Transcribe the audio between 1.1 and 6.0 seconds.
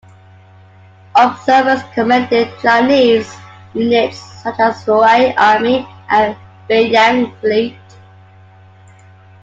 Observers commended Chinese units such as the Huai Army